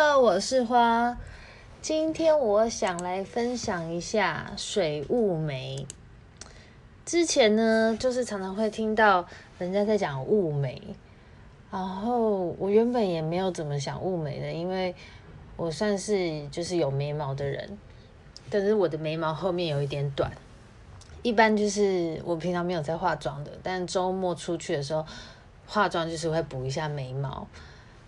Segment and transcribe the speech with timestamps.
[0.00, 1.18] 哈我是花，
[1.82, 5.86] 今天我想来分享一下水雾眉。
[7.04, 9.26] 之前呢，就是常常会听到
[9.58, 10.80] 人家在讲雾眉。
[11.70, 14.94] 然后我原本也没有怎么想雾眉的，因为
[15.58, 17.76] 我算是就是有眉毛的人，
[18.48, 20.32] 但是我的眉毛后面有一点短，
[21.20, 25.04] 一般就是我平常没有在化妆的，但周末出去的时候
[25.66, 27.46] 化妆就是会补一下眉毛。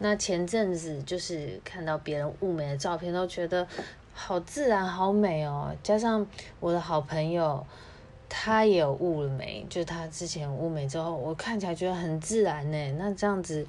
[0.02, 3.66] 那前阵子就是看到别人雾眉的照片，都觉得
[4.12, 6.26] 好自然、好美哦，加上
[6.60, 7.64] 我的好朋友。
[8.34, 12.92] 他也有雾了眉，就是他之前雾眉之后，我看起来觉得很自然呢。
[12.98, 13.66] 那这样子，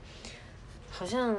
[0.89, 1.35] 好像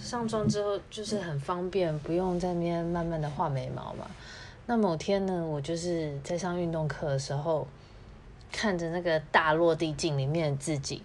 [0.00, 4.10] 上妆之后就是很方便，不用在那边慢慢的画眉毛嘛。
[4.64, 7.66] 那某天呢，我就是在上运动课的时候，
[8.50, 11.02] 看着那个大落地镜里面的自己，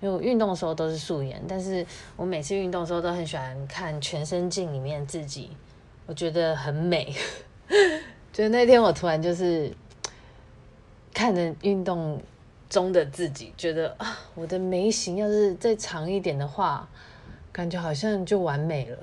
[0.00, 5.50] 因为我运动的时候都是素颜，但是我每次运动的时候都很喜欢看全身镜里面自己，
[6.06, 7.14] 我觉得很美。
[8.32, 9.72] 就那天我突然就是。
[11.18, 12.20] 看着运动
[12.68, 16.86] 中的自己，觉得啊，我的眉形要是再长一点的话，
[17.50, 18.98] 感觉好像就完美了。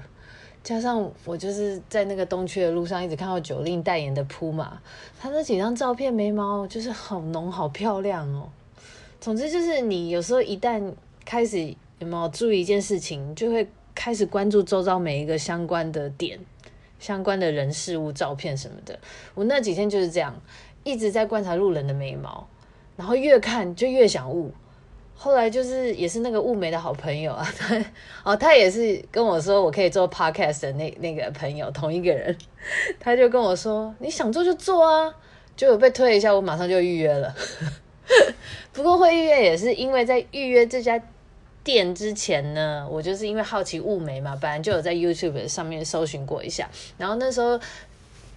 [0.64, 4.80] 加上我就是在那个东区的路上，一直看到九令代言的铺嘛
[5.20, 8.48] 他那几张照片眉毛就是好浓、好漂亮哦。
[9.24, 10.84] 总之就是你有时候一旦
[11.24, 13.66] 开始有没有注意一件事情，就会
[13.96, 16.38] 开始关注周遭每一个相关的点、
[17.00, 19.00] 相关的人事物、照片什么的。
[19.34, 20.36] 我那几天就是这样。
[20.84, 22.46] 一直在观察路人的眉毛，
[22.98, 24.52] 然后越看就越想雾。
[25.16, 27.86] 后来就是也是那个雾眉的好朋友啊，他
[28.26, 32.38] 哦，他也是跟我说我可以做 podcast 的那那个朋友，同一个人，
[33.00, 35.16] 他就跟我说你想做就做啊，
[35.56, 37.34] 就有被推一下，我马上就预约了。
[38.74, 41.02] 不过会预约也是因为在预约这家
[41.64, 47.60] 店之前呢，我就是因为好奇雾眉嘛，本来就有在 YouTube 上面搜寻过一下，然后那时候。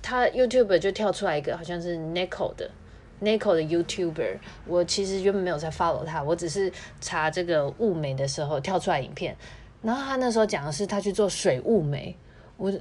[0.02, 2.70] 他 YouTube 就跳出来一个，好像是 Nico 的
[3.20, 4.36] Nico 的 YouTuber。
[4.64, 9.36] 我其实原本没有在 follow 他，我只是查这个雾眉的时候跳出来影片。
[9.82, 12.16] 然后他那时候讲的是他去做水雾眉。
[12.56, 12.72] 我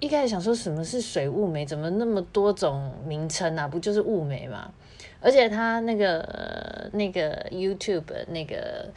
[0.00, 3.66] 一开始想说什么是水雾眉，怎么那么多种名称啊？
[3.66, 4.72] 不就是雾眉吗？
[5.20, 8.88] 而且他那个那个 YouTube 那个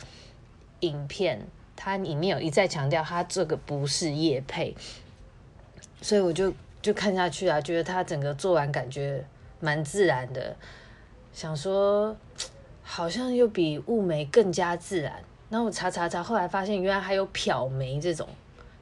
[0.82, 1.42] 影片，
[1.76, 4.76] 它里面有一再强调，他这个不是叶配，
[6.02, 6.54] 所以我就。
[6.82, 9.24] 就看下去啊，觉得他整个做完感觉
[9.60, 10.56] 蛮自然的，
[11.32, 12.18] 想说
[12.82, 15.14] 好像又比雾眉更加自然。
[15.52, 18.28] 然后我查查查，后来发现原来还有漂眉这种，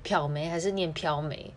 [0.01, 1.51] 漂眉还是念飘眉，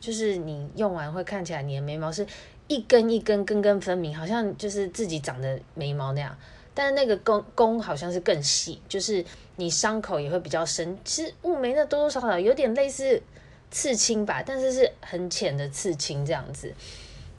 [0.00, 2.26] 就是你用完会看起来你的眉毛是
[2.68, 6.36] 一根一根根根分明，好像就是自己长的眉毛那样。
[6.74, 9.24] 但是那个弓弓好像是更细，就是
[9.56, 10.98] 你伤口也会比较深。
[11.04, 13.22] 其实雾眉那多多少少有点类似。
[13.70, 16.72] 刺青吧，但是是很浅的刺青这样子。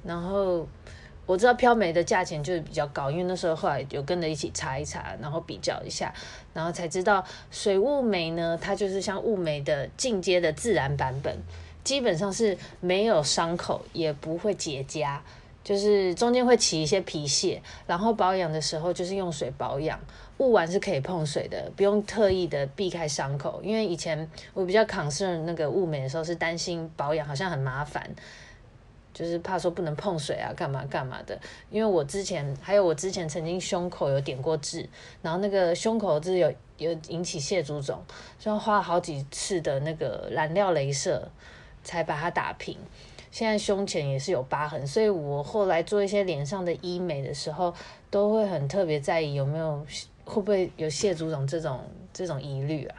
[0.04, 0.68] 然后
[1.26, 6.14] 我知道飘眉的价钱就是比较高，因为那时候后来有跟着一起查一查，然后比较一下，
[6.54, 11.34] 然后才知道水雾眉呢，它就是像雾眉的进阶的自然版本，
[11.86, 15.20] 基本上是没有伤口，也不会结痂，
[15.64, 19.98] 就是中间会起一些皮屑，然后保养的时候就是用水保养。
[20.38, 23.62] 雾完是可以碰水的，不用特意的避开伤口。
[23.64, 28.06] 因为以前我比较 concern 那个雾眉的时候，是担心保养好像很麻烦，
[29.14, 31.40] 就是怕说不能碰水啊，干嘛干嘛的。
[31.72, 34.90] 因为我之前还有我之前曾经胸口有点过痣，
[35.22, 38.04] 然后那个胸口痣有有引起蟹足肿，
[38.38, 41.32] 所以花了好几次的那个染料镭射
[41.86, 42.78] 才把它打平。
[43.32, 47.74] 现在胸前也是有疤痕，所以我后来做一些脸上的医美的时候，
[48.10, 49.86] 都会很特别在意有没有。
[50.28, 51.80] 会不会有蟹足肿这种
[52.12, 52.96] 这种疑虑啊？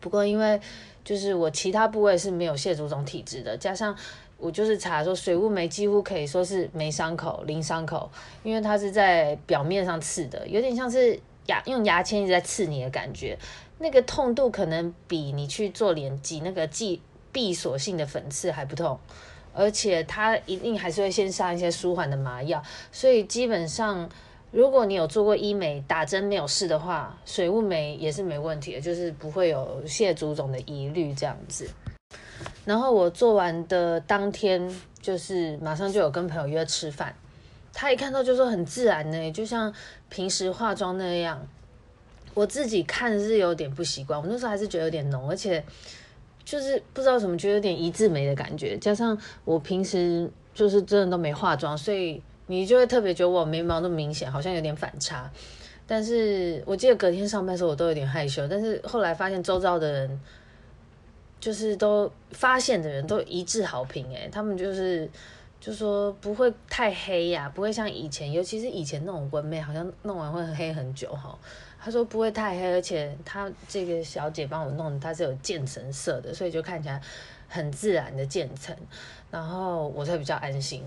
[0.00, 0.58] 不过因为
[1.04, 3.94] 就是我其他部位是没有蟹足肿体质的，加上
[4.38, 8.10] 我就是查说水雾眉几乎可以说是没伤口、零伤口，
[8.42, 13.38] 因为它是在表面上刺的，有点像是牙用牙签一直在刺你的感觉，
[13.76, 17.02] 那个痛度可能比你去做脸挤那个挤
[17.32, 18.98] 闭锁性的粉刺还不痛，
[19.54, 22.62] 而且它一定还是会先上一些舒缓的麻药，
[22.92, 24.08] 所以基本上。
[24.54, 31.66] 如果你有做过医美打针没有事的话，水雾眉也是没问题的，就是不会有蟹足肿的疑虑这样子。
[32.66, 34.70] 然后我做完的当天，
[35.00, 37.16] 就是马上就有跟朋友约吃饭，
[37.72, 39.72] 他一看到就说很自然呢，就像
[40.10, 41.48] 平时化妆那样。
[42.34, 45.64] 我自己看是有点不习惯，我那时候还是觉得有点浓，而且
[46.44, 52.22] 就是不知道怎么觉得有点一字眉的感觉，加上我平时就是真的都没化妆，所以。
[52.48, 55.30] 你就会特别觉得我眉毛那么明显，好像有点反差。
[55.86, 58.46] 但是我记得隔天上班的时候，我都有点害羞。
[58.46, 60.20] 但是后来发现周遭的人，
[61.40, 65.08] 就是都发现的人都一致好评，诶，他们就是
[65.60, 71.38] 就说不会太黑呀、不会像以前，尤其是以前那种纹眉，好像弄完会黑很久哈。
[71.84, 77.00] 他说不会太黑，而且他这个小姐帮我弄，它是有渐层色的，所以就看起来
[77.48, 78.76] 很自然的渐层，
[79.32, 80.84] 然后我才比较安心。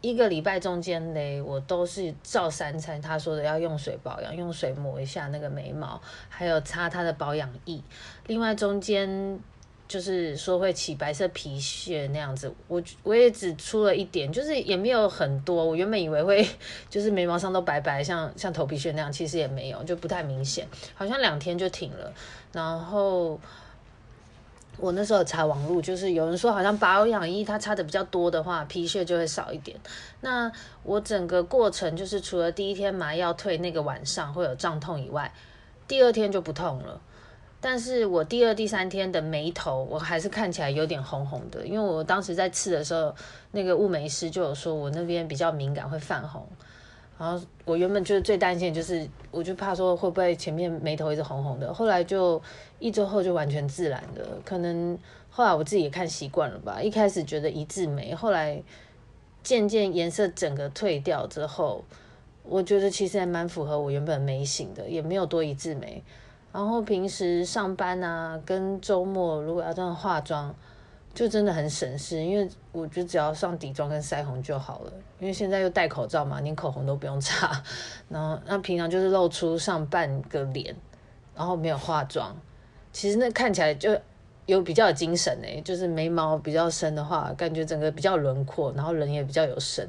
[0.00, 7.82] 一个礼拜中间嘞，我都是照三餐他说的要用水保养，用水抹一下那个眉毛，还有擦他的保养液。
[8.28, 9.40] 另外中间
[9.88, 15.64] 就是说会起白色皮屑那样子，我我也只出了一点，就是也没有很多。
[15.64, 16.46] 我原本以为会
[16.88, 22.12] 就是眉毛上都白白，像像头皮屑那样，其实也没有，就不太明显，好像两天就停了。
[22.52, 23.40] 然后。
[24.80, 29.76] 我那时候查网路，就是有人说好像保养液它擦的比较多的话，皮屑就会少一点。
[30.20, 30.52] 那
[30.84, 35.34] 我整个过程就是除了第一天麻药退那个晚上会有胀痛以外，
[35.88, 37.00] 第二天就不痛了。
[37.60, 43.14] 但是我第二、第三天的眉头我还是看起来有点红红的，因为我当时在刺的时候，
[43.50, 46.46] 那个雾眉师就有说我那边比较敏感会泛红。
[47.18, 52.40] 然后我原本就是最担心，就是我就怕说会不会前面眉头一直红红的，后来就
[52.78, 54.96] 一周后就完全自然的，可能
[55.28, 56.80] 后来我自己也看习惯了吧。
[56.80, 58.62] 一开始觉得一字眉，后来
[59.42, 61.82] 渐渐颜色整个退掉之后，
[62.44, 66.00] 我觉得其实还蛮符合我原本眉型的，也没有多一字眉。
[66.52, 70.54] 然后平时上班啊，跟周末如果要这样化妆。
[71.14, 74.92] 就真的很省事，因为我觉得只要上底妆跟腮红就好了。
[75.18, 77.60] 因为现在又戴口罩嘛，连口红都不用擦。
[78.08, 80.76] 然后那平常就是露出上半个脸，
[81.34, 82.36] 然后没有化妆，
[82.92, 83.98] 其实那看起来就
[84.46, 89.88] 有比较有精神诶，就是眉毛比较深的话，感觉整个比较轮廓，然后人也比较有神。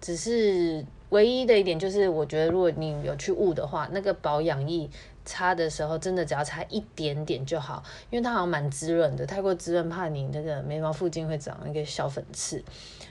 [0.00, 4.88] 只是唯一的一点就是，我觉得如果你有去雾的话，那个保养液。
[5.24, 12.62] 擦的时候真的只要擦一点点就好，因为它好像蛮滋润的，太过滋润怕你那个眉毛附近会长那个小粉刺。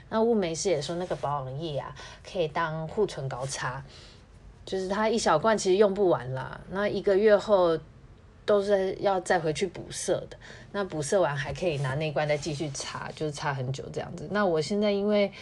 [0.08, 1.94] 那雾眉师也说那个保养液啊，
[2.30, 3.82] 可以当护唇膏擦，
[4.64, 7.78] 就是它一小罐其实用不完啦，那一个月后
[8.44, 10.36] 都是要再回去补色的。
[10.72, 14.28] 那补色完还可以拿那罐再继续擦，就是擦很久这样子。
[14.30, 15.32] 那我现在因为。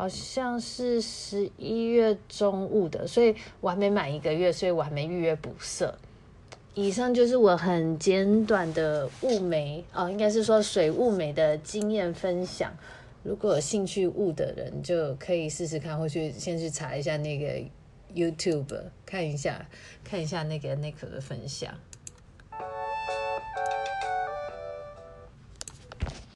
[0.00, 5.94] 好像是十一月中雾的，所以我还没满一个月，所以我还没预约补色。
[6.72, 12.72] 以上就是我很简短的雾眉哦，应该是说水雾眉的经验分享。
[13.22, 17.62] 如果有兴趣雾的人，就可以试试看，或去先去查一下那个
[18.14, 19.68] YouTube，看一下
[20.02, 21.74] 看一下那个 Nick 的分享。